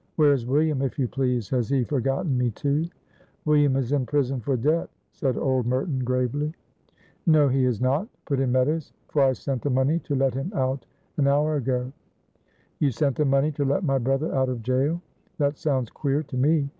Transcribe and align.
Where 0.15 0.33
is 0.33 0.47
William, 0.47 0.81
if 0.81 0.97
you 0.97 1.07
please? 1.07 1.47
Has 1.49 1.69
he 1.69 1.83
forgotten 1.83 2.35
me, 2.35 2.49
too?" 2.49 2.87
"William 3.45 3.75
is 3.75 3.91
in 3.91 4.07
prison 4.07 4.39
for 4.39 4.57
debt," 4.57 4.89
said 5.11 5.37
old 5.37 5.67
Merton, 5.67 5.99
gravely. 5.99 6.55
"No, 7.27 7.47
he 7.47 7.65
is 7.65 7.79
not," 7.81 8.07
put 8.25 8.39
in 8.39 8.51
Meadows, 8.51 8.93
"for 9.09 9.21
I 9.21 9.33
sent 9.33 9.61
the 9.61 9.69
money 9.69 9.99
to 9.99 10.15
let 10.15 10.33
him 10.33 10.51
out 10.55 10.87
an 11.17 11.27
hour 11.27 11.55
ago." 11.57 11.93
"You 12.79 12.89
sent 12.89 13.15
the 13.17 13.25
money 13.25 13.51
to 13.51 13.63
let 13.63 13.83
my 13.83 13.99
brother 13.99 14.33
out 14.33 14.49
of 14.49 14.63
jail? 14.63 15.03
That 15.37 15.59
sounds 15.59 15.91
queer 15.91 16.23
to 16.23 16.35
me. 16.35 16.67